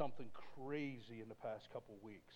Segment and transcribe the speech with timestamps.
[0.00, 2.34] something crazy in the past couple weeks.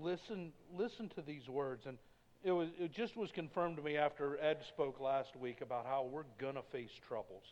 [0.00, 1.98] Listen, listen to these words, and
[2.42, 6.08] it was it just was confirmed to me after Ed spoke last week about how
[6.10, 7.42] we're gonna face troubles.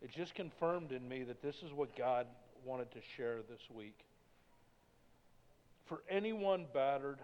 [0.00, 2.26] It just confirmed in me that this is what God
[2.64, 3.98] wanted to share this week.
[5.84, 7.18] For anyone battered,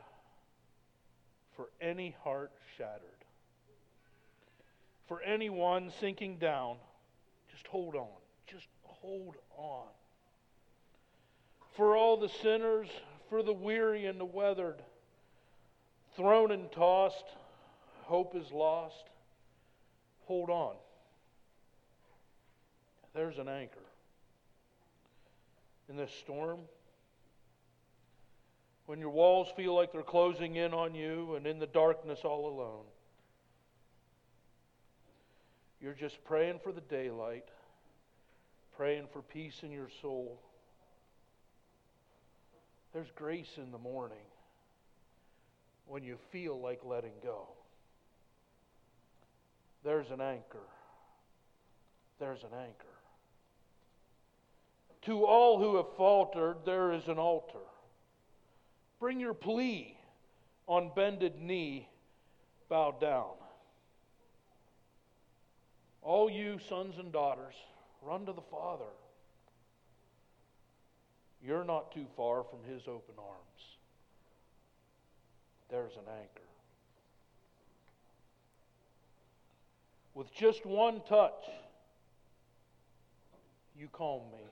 [1.57, 3.25] for any heart shattered,
[5.09, 6.77] for anyone sinking down,
[7.51, 8.23] just hold on.
[9.05, 9.89] Hold on.
[11.77, 12.88] For all the sinners,
[13.28, 14.83] for the weary and the weathered,
[16.16, 17.27] thrown and tossed,
[18.05, 19.05] hope is lost,
[20.25, 20.75] hold on.
[23.14, 23.78] There's an anchor.
[25.91, 26.61] In this storm,
[28.86, 32.48] when your walls feel like they're closing in on you and in the darkness all
[32.48, 32.84] alone,
[35.83, 37.48] you're just praying for the daylight,
[38.77, 40.41] praying for peace in your soul.
[42.92, 44.17] There's grace in the morning
[45.86, 47.48] when you feel like letting go.
[49.84, 50.67] There's an anchor.
[52.19, 52.86] There's an anchor.
[55.02, 57.58] To all who have faltered, there is an altar.
[58.98, 59.98] Bring your plea
[60.67, 61.89] on bended knee,
[62.70, 63.34] bowed down.
[66.00, 67.55] All you sons and daughters,
[68.06, 68.84] run to the Father.
[71.42, 73.77] You're not too far from His open arms.
[75.70, 76.41] There's an anchor.
[80.14, 81.50] With just one touch,
[83.77, 84.44] you calm me.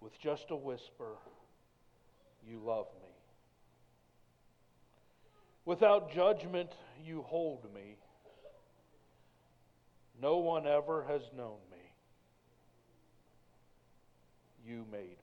[0.00, 1.16] With just a whisper,
[2.46, 3.08] you love me.
[5.64, 6.70] Without judgment,
[7.04, 7.96] you hold me.
[10.20, 11.78] No one ever has known me.
[14.68, 15.16] You made me.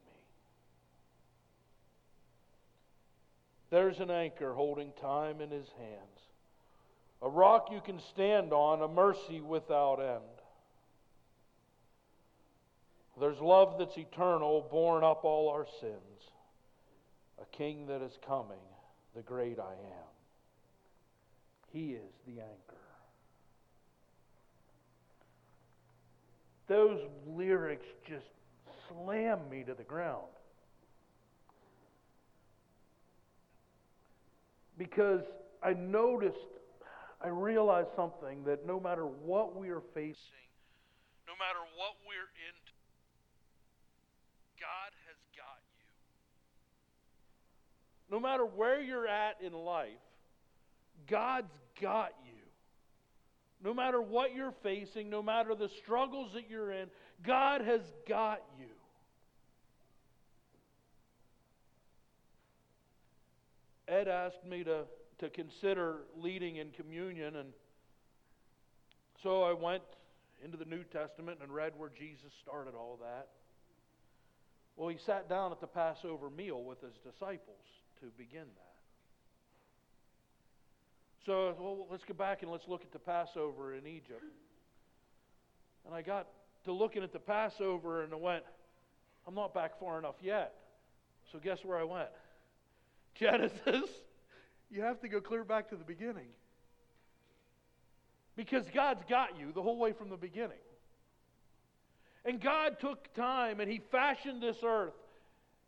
[3.69, 6.19] There's an anchor holding time in his hands,
[7.21, 10.23] a rock you can stand on, a mercy without end.
[13.19, 16.31] There's love that's eternal, borne up all our sins,
[17.39, 18.57] a king that is coming,
[19.15, 20.09] the great I am.
[21.71, 22.81] He is the anchor.
[26.67, 28.25] Those lyrics just
[28.87, 30.23] slam me to the ground.
[34.77, 35.21] Because
[35.63, 36.37] I noticed,
[37.23, 40.45] I realized something that no matter what we are facing,
[41.27, 42.55] no matter what we're in,
[44.59, 45.85] God has got you.
[48.15, 49.89] No matter where you're at in life,
[51.07, 52.31] God's got you.
[53.63, 56.87] No matter what you're facing, no matter the struggles that you're in,
[57.25, 58.67] God has got you.
[63.87, 64.83] Ed asked me to,
[65.19, 67.49] to consider leading in communion, and
[69.21, 69.83] so I went
[70.43, 73.27] into the New Testament and read where Jesus started all that.
[74.75, 77.63] Well, he sat down at the Passover meal with his disciples
[78.01, 78.75] to begin that.
[81.25, 84.21] So, well, let's go back and let's look at the Passover in Egypt.
[85.85, 86.27] And I got
[86.65, 88.43] to looking at the Passover and I went,
[89.27, 90.53] I'm not back far enough yet.
[91.31, 92.09] So, guess where I went?
[93.15, 93.89] Genesis.
[94.71, 96.27] You have to go clear back to the beginning.
[98.35, 100.57] Because God's got you the whole way from the beginning.
[102.25, 104.95] And God took time and He fashioned this earth.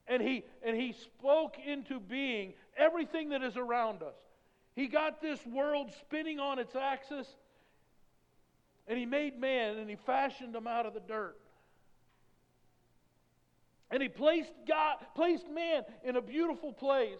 [0.07, 4.16] And he, and he spoke into being everything that is around us.
[4.75, 7.28] He got this world spinning on its axis,
[8.88, 11.36] and He made man, and He fashioned him out of the dirt.
[13.91, 17.19] And He placed, God, placed man in a beautiful place,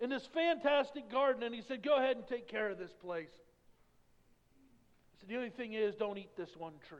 [0.00, 3.30] in this fantastic garden, and He said, Go ahead and take care of this place.
[5.12, 6.98] He said, The only thing is, don't eat this one tree.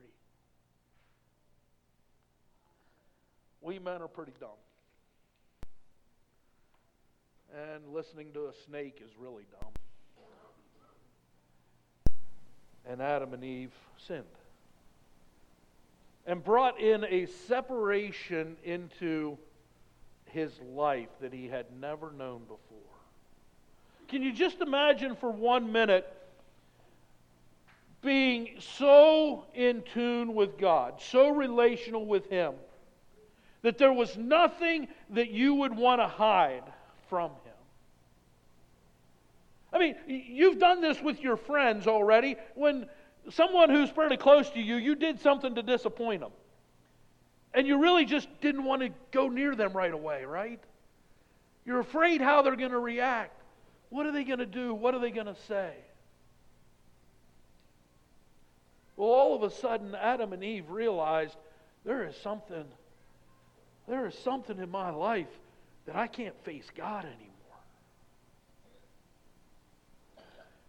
[3.60, 4.50] We men are pretty dumb.
[7.54, 9.72] And listening to a snake is really dumb.
[12.86, 13.72] And Adam and Eve
[14.06, 14.24] sinned.
[16.26, 19.38] And brought in a separation into
[20.26, 22.97] his life that he had never known before.
[24.08, 26.12] Can you just imagine for one minute
[28.02, 32.54] being so in tune with God, so relational with Him,
[33.62, 36.62] that there was nothing that you would want to hide
[37.08, 37.52] from him.
[39.72, 42.36] I mean, you've done this with your friends already.
[42.54, 42.88] When
[43.30, 46.32] someone who's fairly close to you, you did something to disappoint them.
[47.52, 50.60] And you really just didn't want to go near them right away, right?
[51.64, 53.37] You're afraid how they're going to react.
[53.90, 54.74] What are they going to do?
[54.74, 55.72] What are they going to say?
[58.96, 61.36] Well, all of a sudden, Adam and Eve realized
[61.84, 62.64] there is something,
[63.86, 65.28] there is something in my life
[65.86, 67.24] that I can't face God anymore.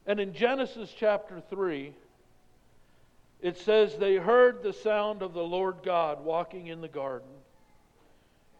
[0.05, 1.93] And in Genesis chapter 3,
[3.41, 7.29] it says, They heard the sound of the Lord God walking in the garden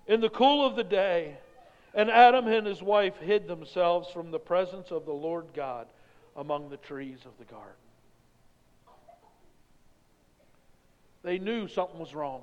[0.10, 1.38] in the cool of the day,
[1.94, 5.88] and Adam and his wife hid themselves from the presence of the Lord God
[6.36, 7.74] among the trees of the garden.
[11.24, 12.42] They knew something was wrong.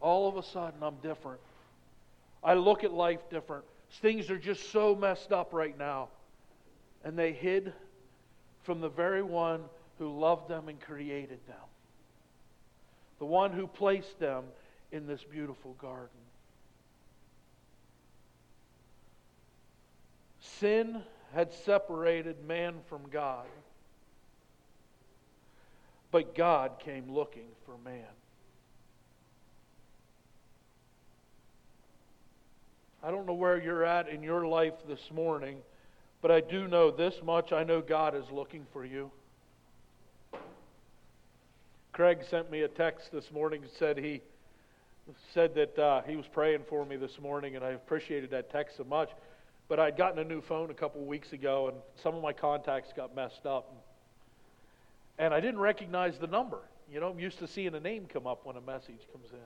[0.00, 1.40] All of a sudden, I'm different.
[2.42, 3.64] I look at life different.
[4.00, 6.08] Things are just so messed up right now.
[7.04, 7.72] And they hid
[8.62, 9.62] from the very one
[9.98, 11.56] who loved them and created them,
[13.18, 14.44] the one who placed them
[14.90, 16.08] in this beautiful garden.
[20.62, 21.02] Sin
[21.34, 23.46] had separated man from God.
[26.12, 28.04] But God came looking for man.
[33.02, 35.56] I don't know where you're at in your life this morning,
[36.20, 37.52] but I do know this much.
[37.52, 39.10] I know God is looking for you.
[41.90, 44.20] Craig sent me a text this morning said he
[45.34, 48.76] said that uh, he was praying for me this morning, and I appreciated that text
[48.76, 49.10] so much.
[49.72, 52.92] But I'd gotten a new phone a couple weeks ago, and some of my contacts
[52.94, 53.72] got messed up
[55.18, 56.58] and I didn't recognize the number.
[56.92, 59.38] You know, I'm used to seeing a name come up when a message comes in.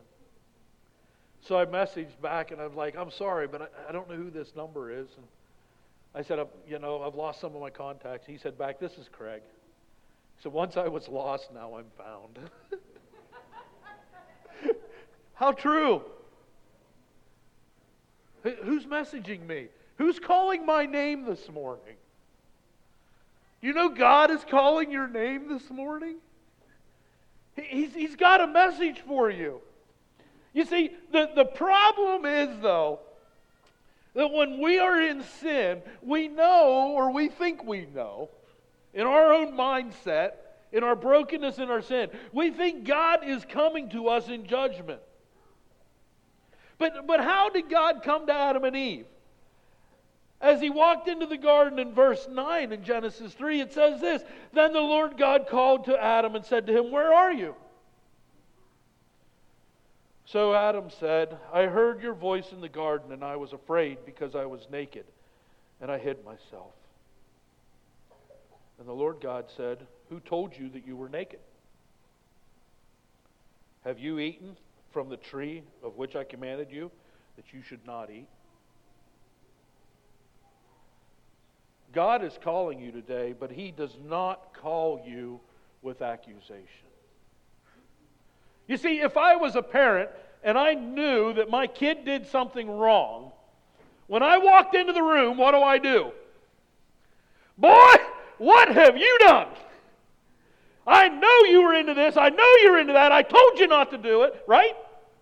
[1.43, 4.31] So I messaged back and I'm like, I'm sorry, but I, I don't know who
[4.31, 5.07] this number is.
[5.17, 5.27] And
[6.13, 8.27] I said, you know, I've lost some of my contacts.
[8.27, 9.43] He said back, this is Craig.
[10.43, 12.51] So once I was lost, now I'm found.
[15.35, 16.03] How true.
[18.43, 19.69] Who's messaging me?
[19.97, 21.97] Who's calling my name this morning?
[23.61, 26.17] You know God is calling your name this morning?
[27.57, 29.61] He's, he's got a message for you.
[30.53, 33.01] You see, the, the problem is, though,
[34.15, 38.29] that when we are in sin, we know, or we think we know,
[38.95, 40.33] in our own mindset,
[40.73, 45.01] in our brokenness, in our sin, we think God is coming to us in judgment.
[46.79, 49.07] But, but how did God come to Adam and Eve?
[50.41, 54.23] As he walked into the garden in verse 9 in Genesis 3, it says this
[54.53, 57.55] Then the Lord God called to Adam and said to him, Where are you?
[60.27, 64.35] So Adam said, I heard your voice in the garden, and I was afraid because
[64.35, 65.05] I was naked,
[65.81, 66.73] and I hid myself.
[68.79, 71.41] And the Lord God said, Who told you that you were naked?
[73.85, 74.57] Have you eaten
[74.91, 76.91] from the tree of which I commanded you
[77.37, 78.27] that you should not eat?
[81.93, 85.41] God is calling you today, but He does not call you
[85.83, 86.67] with accusation.
[88.67, 90.11] You see, if I was a parent
[90.43, 93.33] and I knew that my kid did something wrong,
[94.09, 96.13] when I walked into the room, what do I do?
[97.59, 97.95] Boy,
[98.39, 99.49] what have you done?
[100.87, 102.17] I know you were into this.
[102.17, 103.11] I know you're into that.
[103.11, 104.75] I told you not to do it, right?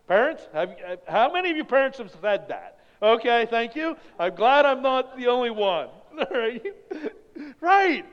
[0.06, 2.80] Parents, have, uh, how many of you parents have said that?
[3.00, 3.97] Okay, thank you.
[4.18, 5.88] I'm glad I'm not the only one.
[6.30, 6.62] Right?
[7.61, 8.06] right.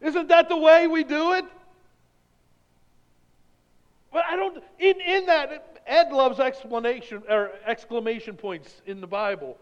[0.00, 1.44] Isn't that the way we do it?
[4.12, 9.58] But I don't in, in that Ed loves explanation or exclamation points in the Bible.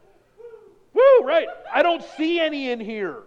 [0.93, 1.47] Woo, right.
[1.73, 3.23] I don't see any in here.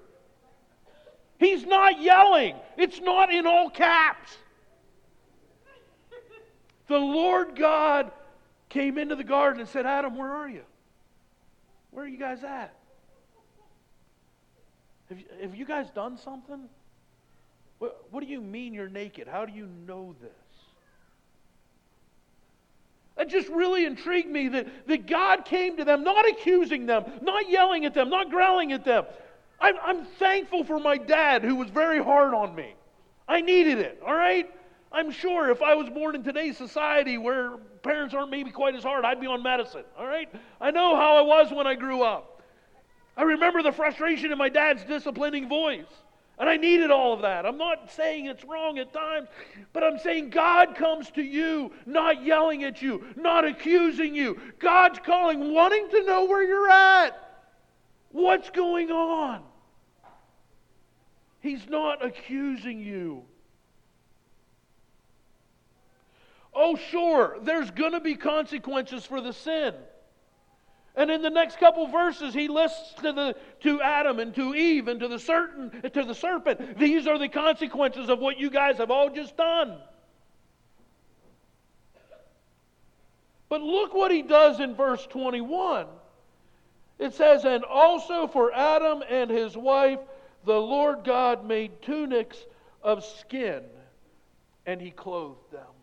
[1.39, 2.55] He's not yelling.
[2.77, 4.37] It's not in all caps.
[6.87, 8.11] The Lord God
[8.69, 10.61] came into the garden and said, Adam, where are you?
[11.91, 12.73] Where are you guys at?
[15.09, 16.61] Have you, have you guys done something?
[17.79, 19.27] What, what do you mean you're naked?
[19.27, 20.31] How do you know this?
[23.17, 27.49] It just really intrigued me that, that God came to them, not accusing them, not
[27.49, 29.05] yelling at them, not growling at them.
[29.59, 32.73] I'm, I'm thankful for my dad who was very hard on me.
[33.27, 34.49] I needed it, all right?
[34.91, 38.83] I'm sure if I was born in today's society where parents aren't maybe quite as
[38.83, 40.29] hard, I'd be on medicine, all right?
[40.59, 42.34] I know how I was when I grew up.
[43.17, 45.85] I remember the frustration in my dad's disciplining voice.
[46.37, 47.45] And I needed all of that.
[47.45, 49.29] I'm not saying it's wrong at times,
[49.71, 54.37] but I'm saying God comes to you, not yelling at you, not accusing you.
[54.59, 57.11] God's calling, wanting to know where you're at.
[58.11, 59.43] What's going on?
[61.39, 63.23] He's not accusing you.
[66.53, 69.73] Oh, sure, there's going to be consequences for the sin.
[70.97, 74.87] And in the next couple verses, he lists to, the, to Adam and to Eve
[74.87, 78.77] and to the, certain, to the serpent, these are the consequences of what you guys
[78.77, 79.77] have all just done.
[83.49, 85.87] But look what he does in verse 21.
[86.97, 89.99] It says, And also for Adam and his wife,
[90.45, 92.37] the Lord God made tunics
[92.81, 93.63] of skin,
[94.65, 95.74] and he clothed them.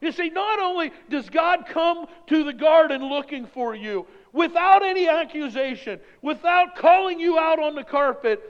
[0.00, 5.08] You see, not only does God come to the garden looking for you without any
[5.08, 8.40] accusation, without calling you out on the carpet,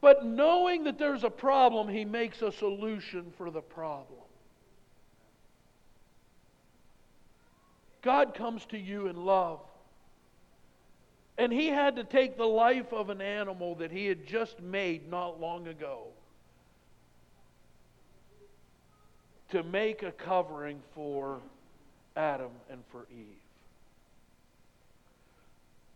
[0.00, 4.20] but knowing that there's a problem, He makes a solution for the problem.
[8.02, 9.60] God comes to you in love.
[11.38, 15.10] And He had to take the life of an animal that He had just made
[15.10, 16.08] not long ago
[19.50, 21.40] to make a covering for
[22.16, 23.36] Adam and for Eve.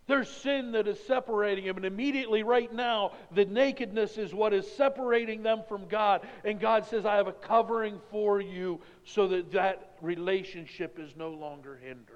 [0.07, 4.69] There's sin that is separating them, and immediately, right now, the nakedness is what is
[4.73, 6.27] separating them from God.
[6.45, 11.31] And God says, I have a covering for you so that that relationship is no
[11.31, 12.07] longer hindered.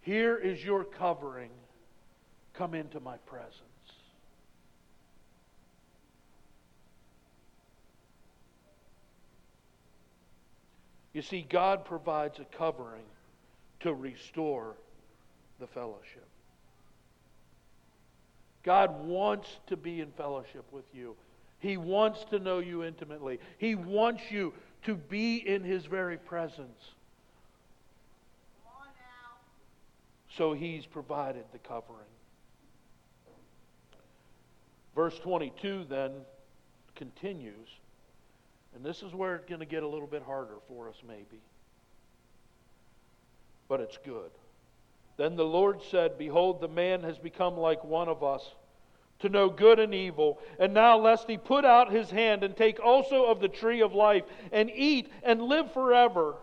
[0.00, 1.50] Here is your covering.
[2.54, 3.67] Come into my presence.
[11.12, 13.04] You see, God provides a covering
[13.80, 14.74] to restore
[15.58, 16.26] the fellowship.
[18.62, 21.16] God wants to be in fellowship with you.
[21.60, 23.40] He wants to know you intimately.
[23.56, 24.52] He wants you
[24.84, 26.92] to be in His very presence.
[30.36, 31.98] So He's provided the covering.
[34.94, 36.12] Verse 22 then
[36.94, 37.68] continues.
[38.78, 41.42] And this is where it's going to get a little bit harder for us, maybe.
[43.66, 44.30] But it's good.
[45.16, 48.54] Then the Lord said, Behold, the man has become like one of us,
[49.18, 50.38] to know good and evil.
[50.60, 53.94] And now, lest he put out his hand and take also of the tree of
[53.94, 56.36] life, and eat and live forever.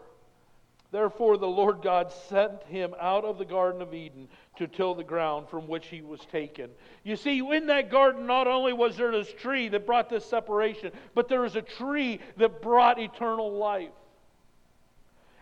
[0.91, 4.27] Therefore, the Lord God sent him out of the Garden of Eden
[4.57, 6.69] to till the ground from which he was taken.
[7.03, 10.91] You see, in that garden, not only was there this tree that brought this separation,
[11.13, 13.89] but there was a tree that brought eternal life.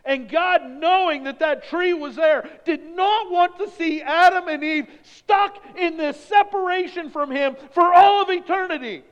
[0.05, 4.63] And God, knowing that that tree was there, did not want to see Adam and
[4.63, 9.03] Eve stuck in this separation from Him for all of eternity.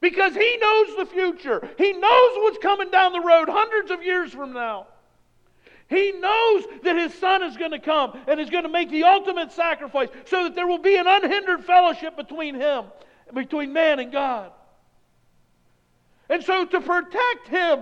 [0.00, 4.32] Because He knows the future, He knows what's coming down the road hundreds of years
[4.32, 4.88] from now.
[5.92, 9.04] He knows that his son is going to come and is going to make the
[9.04, 12.86] ultimate sacrifice so that there will be an unhindered fellowship between him,
[13.34, 14.52] between man and God.
[16.30, 17.80] And so, to protect him,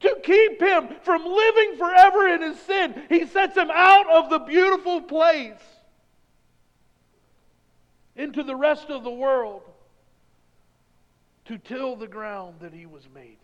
[0.00, 4.38] to keep him from living forever in his sin, he sets him out of the
[4.38, 5.60] beautiful place
[8.16, 9.64] into the rest of the world
[11.44, 13.36] to till the ground that he was made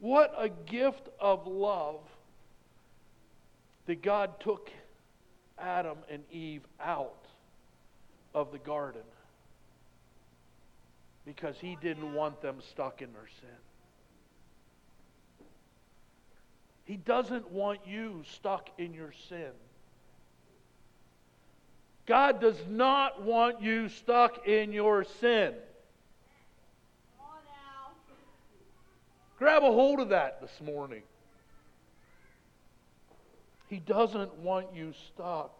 [0.00, 2.00] What a gift of love
[3.86, 4.70] that God took
[5.58, 7.24] Adam and Eve out
[8.34, 9.02] of the garden
[11.24, 13.48] because he didn't want them stuck in their sin.
[16.84, 19.50] He doesn't want you stuck in your sin.
[22.06, 25.52] God does not want you stuck in your sin.
[29.38, 31.02] Grab a hold of that this morning.
[33.68, 35.52] He doesn't want you stuck.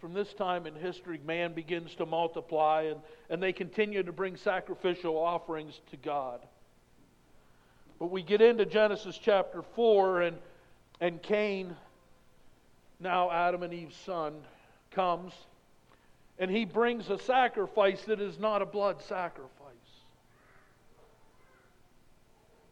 [0.00, 4.36] From this time in history, man begins to multiply and, and they continue to bring
[4.36, 6.40] sacrificial offerings to God.
[7.98, 10.38] But we get into Genesis chapter 4, and,
[11.02, 11.76] and Cain,
[12.98, 14.34] now Adam and Eve's son,
[14.90, 15.34] comes
[16.40, 19.50] and he brings a sacrifice that is not a blood sacrifice.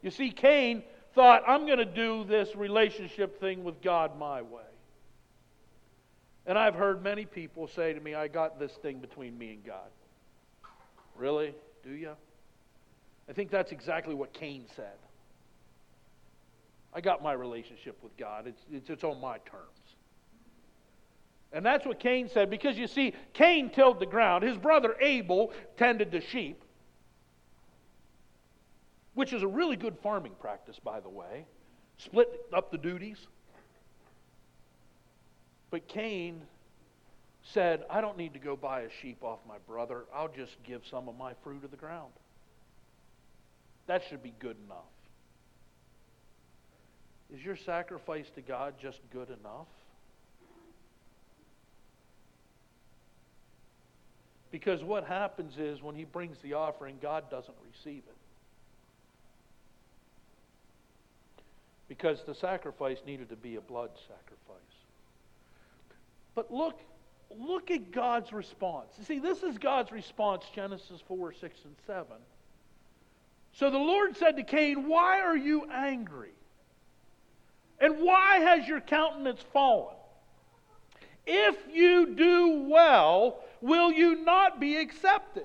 [0.03, 0.83] You see, Cain
[1.15, 4.63] thought, I'm going to do this relationship thing with God my way.
[6.47, 9.65] And I've heard many people say to me, I got this thing between me and
[9.65, 9.91] God.
[11.15, 11.55] Really?
[11.85, 12.13] Do you?
[13.29, 14.97] I think that's exactly what Cain said.
[16.95, 19.78] I got my relationship with God, it's, it's, it's on my terms.
[21.53, 24.45] And that's what Cain said because you see, Cain tilled the ground.
[24.45, 26.63] His brother Abel tended the sheep,
[29.15, 31.47] which is a really good farming practice, by the way.
[31.97, 33.19] Split up the duties.
[35.71, 36.43] But Cain
[37.43, 40.05] said, I don't need to go buy a sheep off my brother.
[40.15, 42.13] I'll just give some of my fruit of the ground.
[43.87, 44.85] That should be good enough.
[47.35, 49.67] Is your sacrifice to God just good enough?
[54.59, 58.17] Because what happens is when he brings the offering, God doesn't receive it.
[61.87, 64.59] Because the sacrifice needed to be a blood sacrifice.
[66.35, 66.81] But look,
[67.39, 68.89] look at God's response.
[68.99, 72.07] You see, this is God's response, Genesis 4, 6, and 7.
[73.53, 76.33] So the Lord said to Cain, Why are you angry?
[77.81, 79.95] And why has your countenance fallen?
[81.31, 85.45] If you do well, will you not be accepted?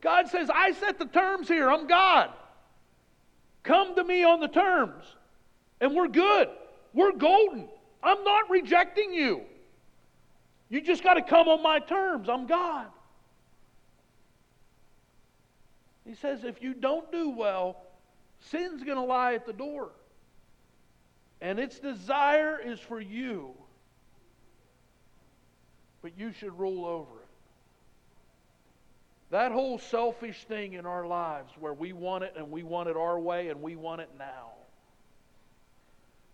[0.00, 1.70] God says, I set the terms here.
[1.70, 2.30] I'm God.
[3.62, 5.04] Come to me on the terms.
[5.80, 6.48] And we're good.
[6.92, 7.68] We're golden.
[8.02, 9.42] I'm not rejecting you.
[10.68, 12.28] You just got to come on my terms.
[12.28, 12.86] I'm God.
[16.04, 17.76] He says, if you don't do well,
[18.50, 19.90] sin's going to lie at the door.
[21.44, 23.50] And its desire is for you.
[26.00, 27.28] But you should rule over it.
[29.30, 32.96] That whole selfish thing in our lives where we want it and we want it
[32.96, 34.52] our way and we want it now.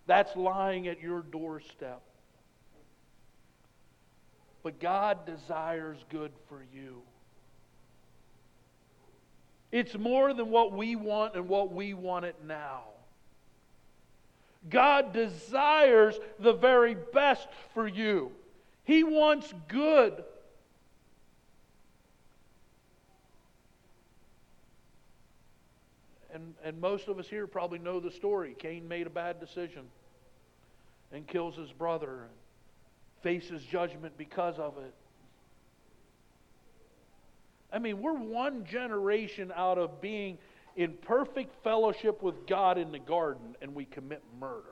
[0.06, 2.02] That's lying at your doorstep.
[4.62, 7.02] But God desires good for you.
[9.72, 12.84] It's more than what we want and what we want it now.
[14.68, 18.32] God desires the very best for you.
[18.84, 20.22] He wants good.
[26.32, 28.54] And, and most of us here probably know the story.
[28.58, 29.82] Cain made a bad decision
[31.12, 32.30] and kills his brother and
[33.22, 34.94] faces judgment because of it.
[37.72, 40.38] I mean, we're one generation out of being
[40.76, 44.64] in perfect fellowship with God in the garden, and we commit murder.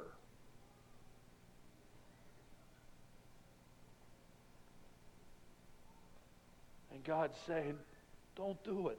[6.93, 7.77] And God's saying,
[8.37, 8.99] don't do it.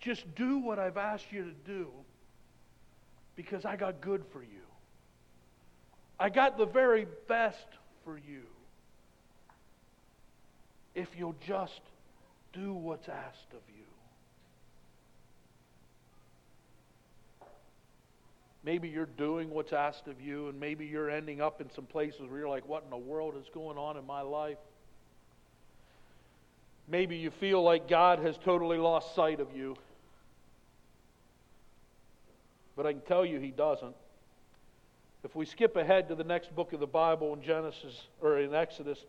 [0.00, 1.88] Just do what I've asked you to do
[3.36, 4.48] because I got good for you.
[6.20, 7.66] I got the very best
[8.04, 8.42] for you
[10.94, 11.80] if you'll just
[12.52, 13.84] do what's asked of you.
[18.68, 22.28] Maybe you're doing what's asked of you, and maybe you're ending up in some places
[22.28, 24.58] where you're like, what in the world is going on in my life?
[26.86, 29.74] Maybe you feel like God has totally lost sight of you.
[32.76, 33.96] But I can tell you he doesn't.
[35.24, 38.54] If we skip ahead to the next book of the Bible in Genesis or in
[38.54, 39.02] Exodus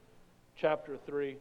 [0.56, 1.36] chapter 3,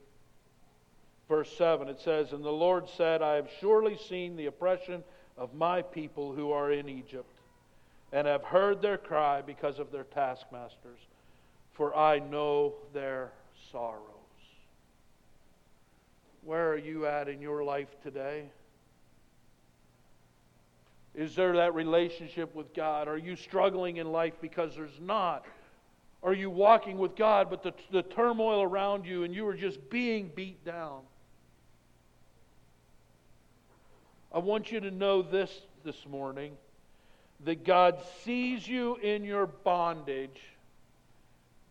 [1.29, 5.05] verse 7, it says, And the Lord said, I have surely seen the oppression
[5.37, 7.38] of my people who are in Egypt,
[8.13, 11.01] and have heard their cry because of their taskmasters,
[11.73, 13.33] for I know their
[13.71, 14.03] sorrows.
[16.43, 18.51] Where are you at in your life today?
[21.15, 23.09] Is there that relationship with God?
[23.09, 25.45] Are you struggling in life because there's not?
[26.23, 29.91] Are you walking with God, but the, the turmoil around you and you are just
[29.91, 31.01] being beat down?
[34.33, 35.51] I want you to know this
[35.85, 36.57] this morning
[37.45, 40.41] that God sees you in your bondage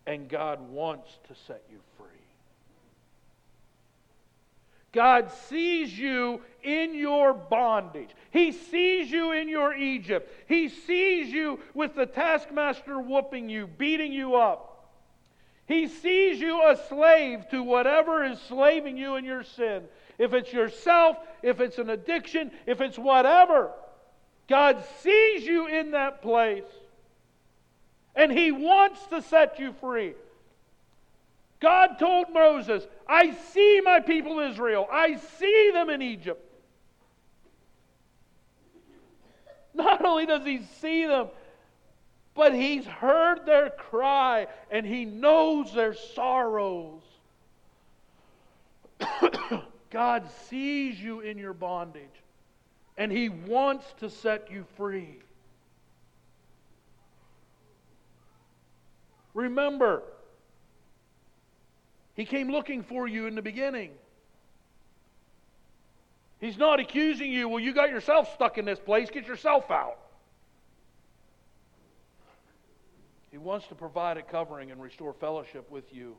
[0.06, 2.06] and God wants to set you free.
[4.94, 8.10] God sees you in your bondage.
[8.32, 10.32] He sees you in your Egypt.
[10.48, 14.90] He sees you with the taskmaster whooping you, beating you up.
[15.68, 19.84] He sees you a slave to whatever is slaving you in your sin.
[20.18, 23.72] If it's yourself, if it's an addiction, if it's whatever,
[24.48, 26.64] God sees you in that place.
[28.16, 30.14] And He wants to set you free.
[31.60, 34.88] God told Moses, I see my people Israel.
[34.92, 36.44] I see them in Egypt.
[39.74, 41.28] Not only does he see them,
[42.34, 47.02] but he's heard their cry and he knows their sorrows.
[49.90, 52.04] God sees you in your bondage
[52.98, 55.20] and He wants to set you free.
[59.34, 60.02] Remember,
[62.16, 63.92] He came looking for you in the beginning.
[66.40, 69.98] He's not accusing you, well, you got yourself stuck in this place, get yourself out.
[73.32, 76.16] He wants to provide a covering and restore fellowship with you.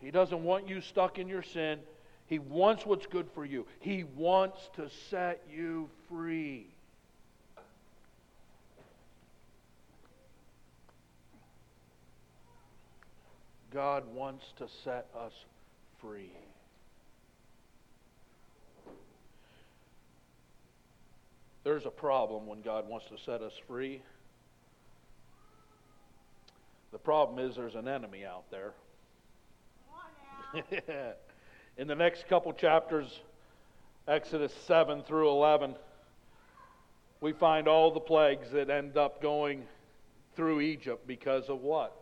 [0.00, 1.80] He doesn't want you stuck in your sin.
[2.26, 3.66] He wants what's good for you.
[3.80, 6.66] He wants to set you free.
[13.72, 15.32] God wants to set us
[16.00, 16.30] free.
[21.64, 24.00] There's a problem when God wants to set us free.
[26.92, 28.74] The problem is there's an enemy out there.
[31.76, 33.20] In the next couple chapters,
[34.06, 35.74] Exodus 7 through 11,
[37.20, 39.64] we find all the plagues that end up going
[40.36, 41.96] through Egypt because of what?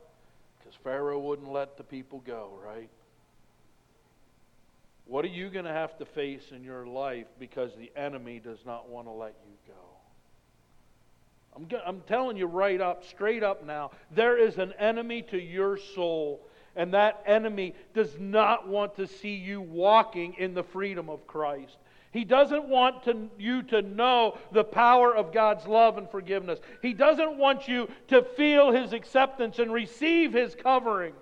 [0.59, 2.91] Because Pharaoh wouldn't let the people go, right?
[5.07, 8.61] What are you going to have to face in your life because the enemy does
[8.67, 9.75] not want to let you go?
[11.57, 15.79] I'm, I'm telling you right up, straight up now, there is an enemy to your
[15.95, 16.41] soul,
[16.77, 21.77] and that enemy does not want to see you walking in the freedom of Christ.
[22.13, 26.61] He doesn't want to, you to know the power of God's love and forgiveness.
[26.83, 31.15] He doesn't want you to feel His acceptance and receive His covering.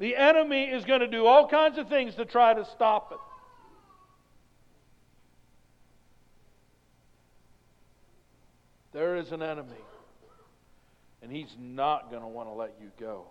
[0.00, 3.18] The enemy is going to do all kinds of things to try to stop it.
[8.92, 9.70] There is an enemy,
[11.24, 13.24] and he's not going to want to let you go.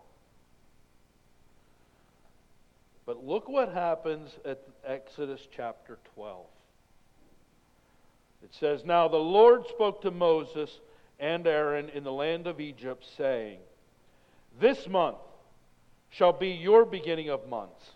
[3.06, 6.43] But look what happens at Exodus chapter 12.
[8.43, 10.79] It says, Now the Lord spoke to Moses
[11.19, 13.60] and Aaron in the land of Egypt, saying,
[14.60, 15.17] This month
[16.10, 17.91] shall be your beginning of months.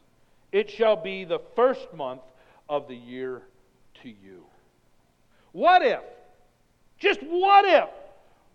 [0.52, 2.22] It shall be the first month
[2.70, 3.42] of the year
[4.04, 4.44] to you.
[5.54, 6.04] What if
[7.00, 7.90] just what if,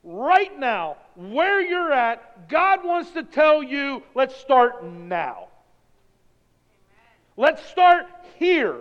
[0.03, 5.49] right now, where you're at, God wants to tell you, let's start now.
[7.37, 8.07] Let's start
[8.38, 8.77] here.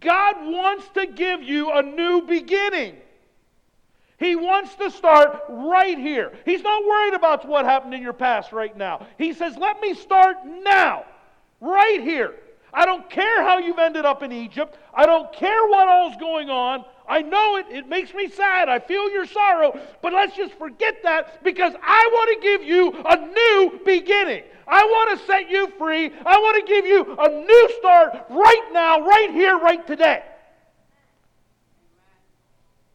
[0.00, 2.96] God wants to give you a new beginning.
[4.18, 6.32] He wants to start right here.
[6.44, 9.06] He's not worried about what happened in your past right now.
[9.18, 11.04] He says, let me start now,
[11.60, 12.34] right here.
[12.74, 14.76] I don't care how you've ended up in Egypt.
[14.92, 16.84] I don't care what all's going on.
[17.08, 17.66] I know it.
[17.70, 18.68] It makes me sad.
[18.68, 19.78] I feel your sorrow.
[20.02, 24.42] But let's just forget that because I want to give you a new beginning.
[24.66, 26.10] I want to set you free.
[26.26, 30.24] I want to give you a new start right now, right here, right today.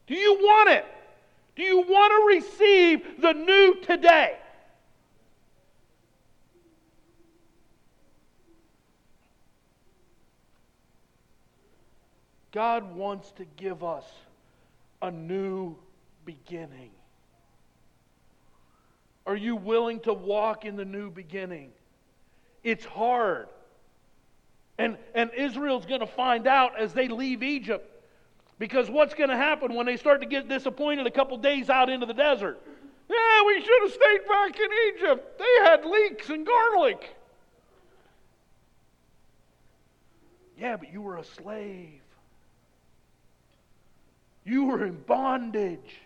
[0.07, 0.85] Do you want it?
[1.55, 4.37] Do you want to receive the new today?
[12.51, 14.05] God wants to give us
[15.01, 15.75] a new
[16.25, 16.91] beginning.
[19.25, 21.71] Are you willing to walk in the new beginning?
[22.63, 23.47] It's hard.
[24.77, 27.85] And, and Israel's going to find out as they leave Egypt.
[28.57, 31.89] Because what's going to happen when they start to get disappointed a couple days out
[31.89, 32.59] into the desert?
[33.09, 35.39] Yeah, we should have stayed back in Egypt.
[35.39, 37.15] They had leeks and garlic.
[40.57, 42.01] Yeah, but you were a slave.
[44.49, 45.99] You were in bondage.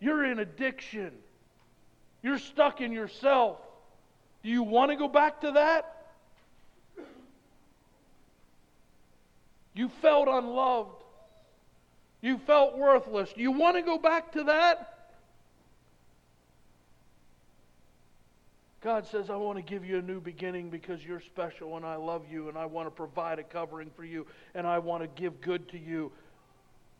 [0.00, 1.12] You're in addiction.
[2.20, 3.58] You're stuck in yourself.
[4.42, 6.08] Do you want to go back to that?
[9.72, 11.04] You felt unloved.
[12.20, 13.32] You felt worthless.
[13.32, 14.91] Do you want to go back to that?
[18.82, 21.94] God says, I want to give you a new beginning because you're special and I
[21.94, 25.20] love you and I want to provide a covering for you and I want to
[25.20, 26.10] give good to you.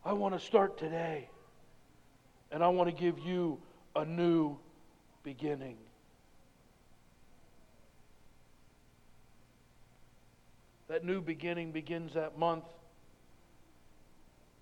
[0.04, 1.28] I want to start today
[2.52, 3.58] and I want to give you
[3.96, 4.56] a new
[5.24, 5.76] beginning.
[10.86, 12.64] That new beginning begins that month.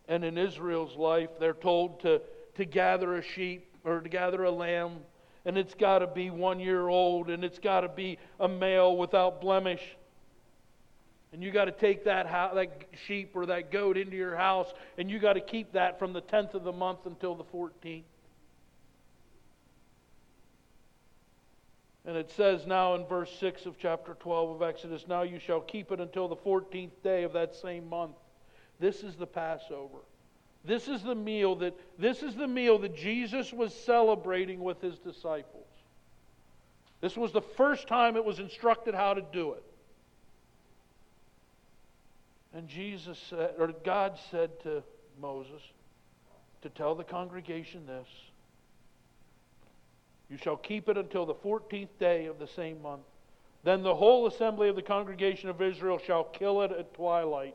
[0.09, 2.22] And in Israel's life, they're told to,
[2.54, 5.00] to gather a sheep or to gather a lamb
[5.44, 8.96] and it's got to be one year old, and it's got to be a male
[8.96, 9.83] without blemish.
[11.33, 15.11] And you got to take that, that sheep or that goat into your house, and
[15.11, 18.03] you got to keep that from the 10th of the month until the 14th.
[22.05, 25.61] And it says now in verse 6 of chapter 12 of Exodus, Now you shall
[25.61, 28.16] keep it until the 14th day of that same month.
[28.81, 29.98] This is the Passover.
[30.64, 34.99] This is the meal that this is the meal that Jesus was celebrating with his
[34.99, 35.66] disciples.
[37.01, 39.62] This was the first time it was instructed how to do it.
[42.53, 44.83] And Jesus said, or God said to
[45.20, 45.62] Moses,
[46.62, 48.09] to tell the congregation this
[50.29, 53.03] You shall keep it until the fourteenth day of the same month.
[53.62, 57.55] Then the whole assembly of the congregation of Israel shall kill it at twilight.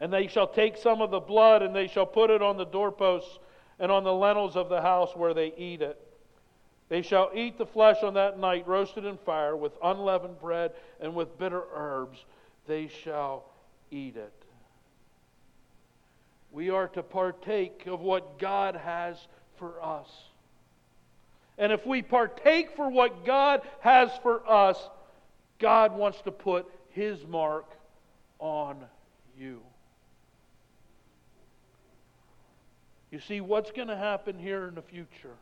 [0.00, 2.64] And they shall take some of the blood, and they shall put it on the
[2.64, 3.38] doorposts
[3.78, 6.00] and on the lintels of the house where they eat it.
[6.88, 11.14] They shall eat the flesh on that night, roasted in fire, with unleavened bread and
[11.14, 12.24] with bitter herbs.
[12.66, 13.44] They shall
[13.90, 14.32] eat it.
[16.50, 19.16] We are to partake of what God has
[19.58, 20.08] for us.
[21.58, 24.78] And if we partake for what God has for us,
[25.58, 27.66] God wants to put His mark
[28.38, 28.84] on
[29.36, 29.60] you.
[33.10, 35.34] You see, what's going to happen here in the future?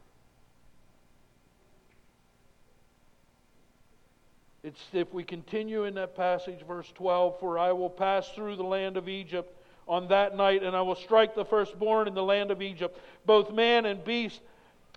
[4.62, 8.64] It's if we continue in that passage, verse 12, for I will pass through the
[8.64, 12.50] land of Egypt on that night, and I will strike the firstborn in the land
[12.50, 14.40] of Egypt, both man and beast,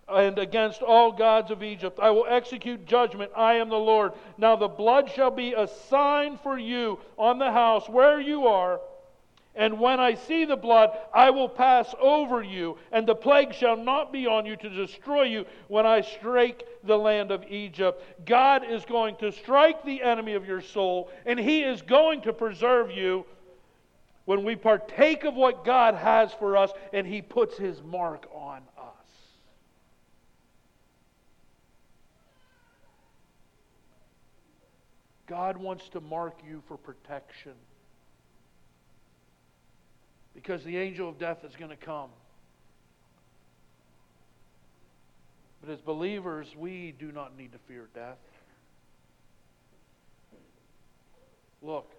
[0.07, 1.99] and against all gods of Egypt.
[2.01, 3.31] I will execute judgment.
[3.35, 4.13] I am the Lord.
[4.37, 8.79] Now the blood shall be a sign for you on the house where you are.
[9.55, 13.75] And when I see the blood, I will pass over you, and the plague shall
[13.75, 18.01] not be on you to destroy you when I strike the land of Egypt.
[18.25, 22.33] God is going to strike the enemy of your soul, and He is going to
[22.33, 23.25] preserve you
[24.25, 28.61] when we partake of what God has for us and He puts His mark on
[28.77, 28.93] us.
[35.25, 37.53] God wants to mark you for protection
[40.41, 42.09] because the angel of death is going to come.
[45.61, 48.17] But as believers, we do not need to fear death.
[51.61, 51.91] Look,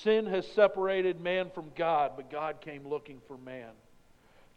[0.00, 3.68] Sin has separated man from God, but God came looking for man.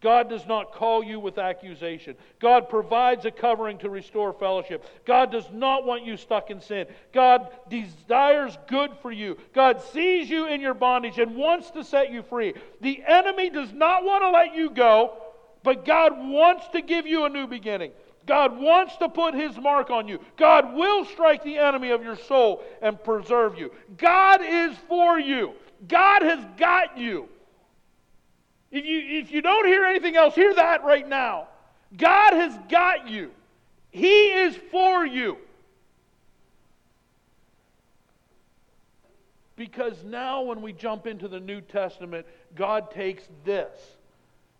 [0.02, 2.16] God does not call you with accusation.
[2.38, 4.84] God provides a covering to restore fellowship.
[5.06, 6.86] God does not want you stuck in sin.
[7.12, 9.38] God desires good for you.
[9.54, 12.54] God sees you in your bondage and wants to set you free.
[12.82, 15.14] The enemy does not want to let you go,
[15.62, 17.92] but God wants to give you a new beginning.
[18.26, 20.18] God wants to put his mark on you.
[20.36, 23.70] God will strike the enemy of your soul and preserve you.
[23.96, 25.54] God is for you.
[25.88, 27.28] God has got you.
[28.76, 31.48] If you, if you don't hear anything else, hear that right now.
[31.96, 33.30] God has got you.
[33.90, 35.38] He is for you.
[39.56, 43.96] Because now, when we jump into the New Testament, God takes this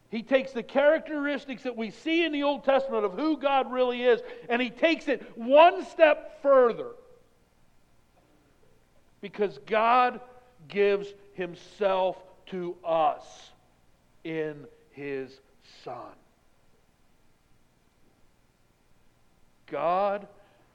[0.08, 4.02] he takes the characteristics that we see in the Old Testament of who God really
[4.02, 6.90] is, and he takes it one step further.
[9.20, 10.20] Because God
[10.68, 13.50] gives himself to us
[14.26, 15.40] in his
[15.84, 16.14] Son.
[19.66, 20.26] God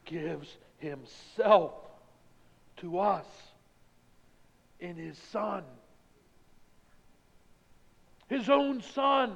[0.06, 1.74] gives himself
[2.78, 3.26] to us
[4.80, 5.64] in his Son
[8.32, 9.34] his own son,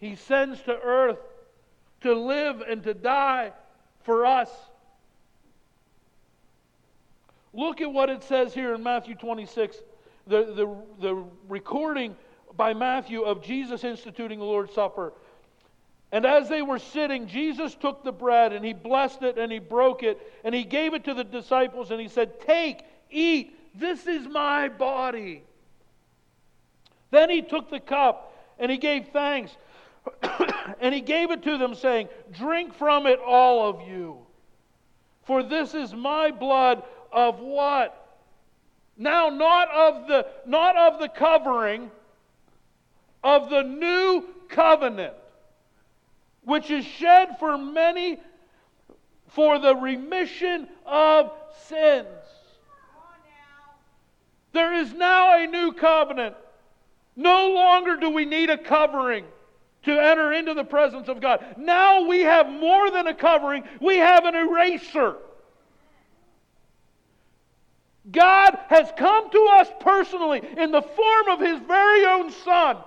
[0.00, 1.20] he sends to earth
[2.00, 3.52] to live and to die
[4.02, 4.50] for us.
[7.52, 9.76] Look at what it says here in Matthew 26,
[10.26, 12.16] the, the, the recording
[12.56, 15.12] by Matthew of Jesus instituting the Lord's Supper.
[16.10, 19.58] And as they were sitting, Jesus took the bread and he blessed it and he
[19.58, 24.06] broke it and he gave it to the disciples and he said, Take, eat, this
[24.06, 25.42] is my body.
[27.10, 29.54] Then he took the cup and he gave thanks
[30.80, 34.18] and he gave it to them, saying, Drink from it, all of you.
[35.24, 36.82] For this is my blood
[37.12, 37.94] of what?
[38.96, 41.90] Now, not of the, not of the covering,
[43.22, 45.14] of the new covenant,
[46.44, 48.18] which is shed for many
[49.28, 51.32] for the remission of
[51.66, 52.06] sins.
[54.52, 56.34] There is now a new covenant.
[57.14, 59.24] No longer do we need a covering
[59.82, 61.44] to enter into the presence of God.
[61.56, 65.16] Now we have more than a covering, we have an eraser.
[68.10, 72.78] God has come to us personally in the form of His very own Son.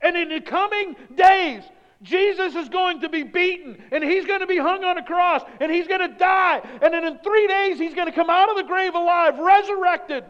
[0.00, 1.62] And in the coming days,
[2.02, 5.42] Jesus is going to be beaten and he's going to be hung on a cross
[5.60, 6.60] and he's going to die.
[6.82, 10.24] And then in three days, he's going to come out of the grave alive, resurrected.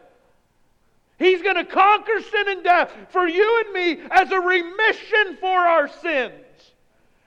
[1.19, 5.59] He's going to conquer sin and death for you and me as a remission for
[5.59, 6.33] our sins.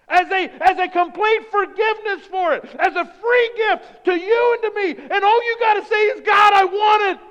[0.08, 4.74] As a, as a complete forgiveness for it, as a free gift to you and
[4.74, 5.08] to me.
[5.12, 7.26] And all you got to say is, God, I want it.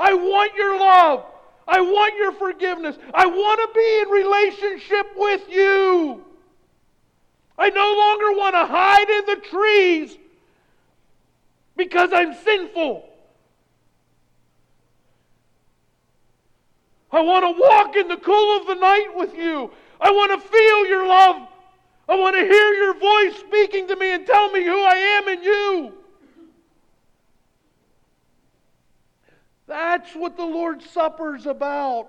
[0.00, 1.24] I want your love.
[1.68, 2.96] I want your forgiveness.
[3.12, 6.24] I want to be in relationship with you.
[7.58, 10.16] I no longer want to hide in the trees
[11.76, 13.06] because I'm sinful.
[17.12, 19.70] I want to walk in the cool of the night with you.
[20.00, 21.48] I want to feel your love.
[22.08, 25.28] I want to hear your voice speaking to me and tell me who I am
[25.28, 25.97] in you.
[29.68, 32.08] That's what the Lord's Supper's about.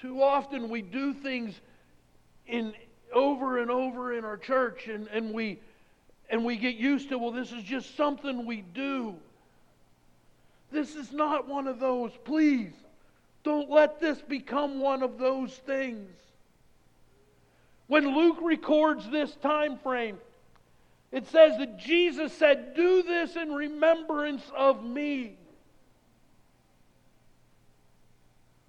[0.00, 1.60] Too often we do things
[2.46, 2.72] in
[3.12, 5.58] over and over in our church and, and we
[6.30, 9.16] and we get used to, well, this is just something we do.
[10.70, 12.12] This is not one of those.
[12.24, 12.72] Please,
[13.42, 16.10] don't let this become one of those things.
[17.86, 20.18] When Luke records this time frame,
[21.10, 25.36] it says that Jesus said, Do this in remembrance of me.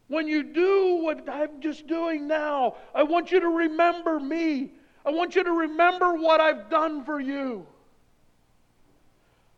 [0.07, 4.71] When you do what I'm just doing now, I want you to remember me.
[5.05, 7.65] I want you to remember what I've done for you.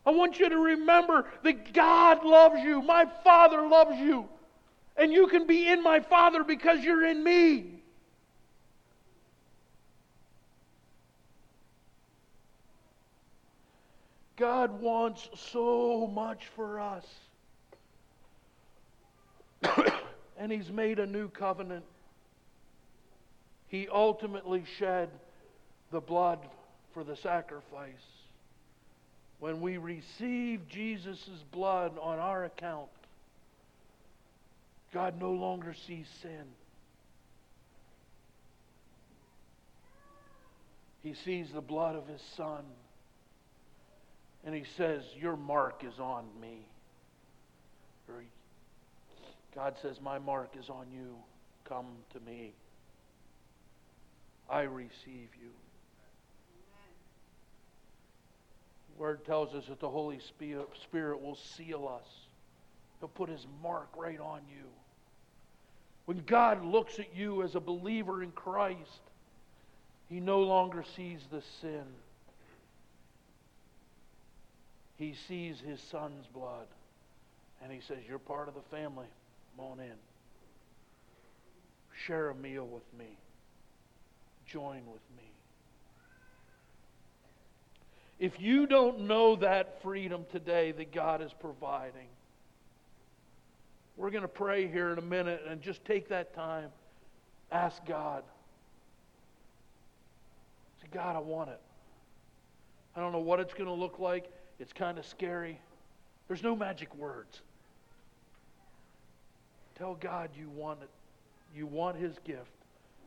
[0.06, 2.82] I want you to remember that God loves you.
[2.82, 4.28] My Father loves you.
[4.98, 7.81] And you can be in my Father because you're in me.
[14.42, 17.06] God wants so much for us.
[20.40, 21.86] and He's made a new covenant.
[23.68, 25.10] He ultimately shed
[25.92, 26.40] the blood
[26.92, 27.94] for the sacrifice.
[29.40, 32.90] When we receive Jesus' blood on our account,
[34.92, 36.46] God no longer sees sin.
[41.04, 42.64] He sees the blood of His Son.
[44.44, 46.66] And He says, Your mark is on me.
[48.08, 48.24] Or
[49.56, 51.16] God says, My mark is on you.
[51.66, 52.54] Come to me.
[54.50, 55.52] I receive you.
[58.98, 62.08] Word tells us that the Holy Spirit will seal us.
[63.00, 64.66] He'll put his mark right on you.
[66.06, 69.02] When God looks at you as a believer in Christ,
[70.08, 71.84] he no longer sees the sin.
[75.02, 76.68] He sees his son's blood.
[77.64, 79.08] And he says, You're part of the family.
[79.58, 79.96] Come on in.
[82.06, 83.18] Share a meal with me.
[84.46, 85.24] Join with me.
[88.20, 92.08] If you don't know that freedom today that God is providing,
[93.98, 96.70] we're going to pray here in a minute and just take that time.
[97.52, 98.24] Ask God.
[100.84, 101.60] Say, God, I want it.
[102.96, 104.30] I don't know what it's going to look like.
[104.62, 105.60] It's kind of scary.
[106.28, 107.42] There's no magic words.
[109.76, 110.90] Tell God you want it.
[111.56, 112.52] You want His gift.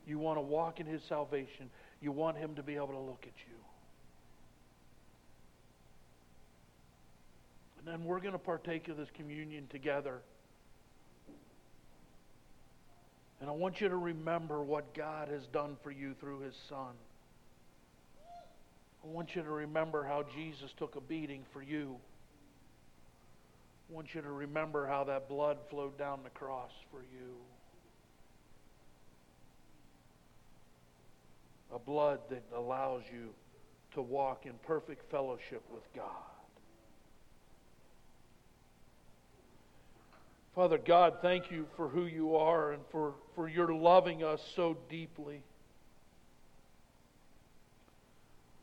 [0.05, 1.71] You want to walk in His salvation.
[2.03, 3.55] You want Him to be able to look at you.
[7.79, 10.23] And then we're going to partake of this communion together.
[13.40, 16.95] And I want you to remember what God has done for you through His Son.
[19.05, 21.97] I want you to remember how Jesus took a beating for you.
[23.90, 27.35] I want you to remember how that blood flowed down the cross for you.
[31.75, 33.29] A blood that allows you
[33.93, 36.07] to walk in perfect fellowship with God.
[40.55, 44.77] Father God, thank you for who you are and for, for your loving us so
[44.88, 45.43] deeply.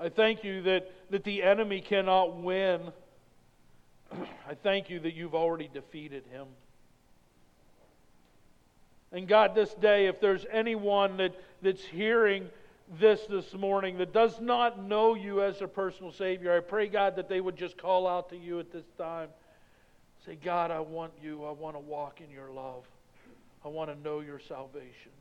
[0.01, 2.81] I thank you that, that the enemy cannot win.
[4.49, 6.47] I thank you that you've already defeated him.
[9.11, 12.49] And God, this day, if there's anyone that, that's hearing
[12.99, 17.15] this this morning that does not know you as a personal Savior, I pray, God,
[17.17, 19.29] that they would just call out to you at this time.
[20.25, 21.45] Say, God, I want you.
[21.45, 22.85] I want to walk in your love.
[23.63, 25.11] I want to know your salvation.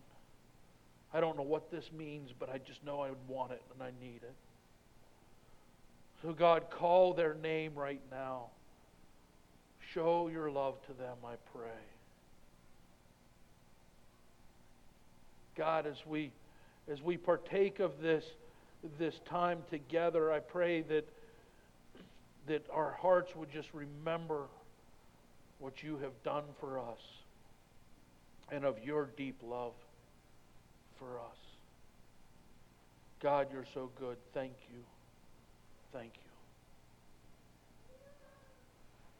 [1.13, 3.91] I don't know what this means, but I just know I want it and I
[4.01, 4.35] need it.
[6.23, 8.47] So, God, call their name right now.
[9.93, 11.71] Show your love to them, I pray.
[15.57, 16.31] God, as we
[16.91, 18.25] as we partake of this
[18.99, 21.09] this time together, I pray that
[22.47, 24.47] that our hearts would just remember
[25.59, 27.01] what you have done for us
[28.51, 29.75] and of your deep love
[30.99, 31.37] for us.
[33.21, 34.17] God, you're so good.
[34.33, 34.81] Thank you.
[35.93, 36.30] Thank you.